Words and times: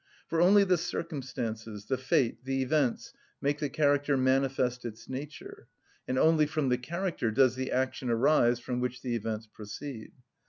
For 0.25 0.41
only 0.41 0.63
the 0.63 0.79
circumstances, 0.79 1.85
the 1.85 1.95
fate, 1.95 2.43
the 2.43 2.63
events, 2.63 3.13
make 3.39 3.59
the 3.59 3.69
character 3.69 4.17
manifest 4.17 4.83
its 4.83 5.07
nature, 5.07 5.67
and 6.07 6.17
only 6.17 6.47
from 6.47 6.69
the 6.69 6.79
character 6.79 7.29
does 7.29 7.53
the 7.55 7.71
action 7.71 8.09
arise 8.09 8.59
from 8.59 8.79
which 8.79 9.03
the 9.03 9.13
events 9.15 9.45
proceed. 9.45 10.13